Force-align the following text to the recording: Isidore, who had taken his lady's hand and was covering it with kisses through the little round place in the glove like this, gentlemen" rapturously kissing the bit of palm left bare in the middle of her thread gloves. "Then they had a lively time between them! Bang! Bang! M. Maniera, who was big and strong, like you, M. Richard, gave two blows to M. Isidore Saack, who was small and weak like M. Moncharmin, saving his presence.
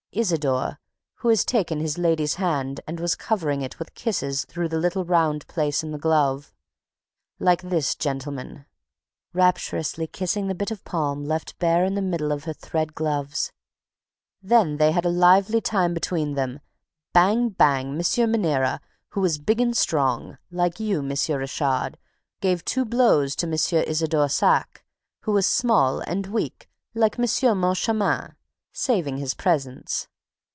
Isidore, 0.13 0.77
who 1.19 1.29
had 1.29 1.39
taken 1.39 1.79
his 1.79 1.97
lady's 1.97 2.33
hand 2.35 2.81
and 2.85 2.99
was 2.99 3.15
covering 3.15 3.61
it 3.61 3.79
with 3.79 3.93
kisses 3.95 4.43
through 4.43 4.67
the 4.67 4.77
little 4.77 5.05
round 5.05 5.47
place 5.47 5.83
in 5.83 5.91
the 5.91 5.97
glove 5.97 6.53
like 7.39 7.61
this, 7.61 7.95
gentlemen" 7.95 8.65
rapturously 9.31 10.07
kissing 10.07 10.47
the 10.49 10.53
bit 10.53 10.69
of 10.69 10.83
palm 10.83 11.23
left 11.23 11.57
bare 11.59 11.85
in 11.85 11.95
the 11.95 12.01
middle 12.01 12.33
of 12.33 12.43
her 12.43 12.51
thread 12.51 12.93
gloves. 12.93 13.53
"Then 14.43 14.75
they 14.75 14.91
had 14.91 15.05
a 15.05 15.09
lively 15.09 15.61
time 15.61 15.93
between 15.93 16.33
them! 16.33 16.59
Bang! 17.13 17.47
Bang! 17.47 17.91
M. 17.95 18.31
Maniera, 18.31 18.81
who 19.11 19.21
was 19.21 19.37
big 19.37 19.61
and 19.61 19.77
strong, 19.77 20.37
like 20.51 20.77
you, 20.77 20.99
M. 20.99 21.13
Richard, 21.37 21.97
gave 22.41 22.65
two 22.65 22.83
blows 22.83 23.33
to 23.37 23.47
M. 23.47 23.53
Isidore 23.53 24.27
Saack, 24.27 24.83
who 25.21 25.31
was 25.31 25.45
small 25.47 26.01
and 26.01 26.27
weak 26.27 26.69
like 26.93 27.17
M. 27.17 27.23
Moncharmin, 27.57 28.33
saving 28.73 29.17
his 29.17 29.33
presence. 29.33 30.07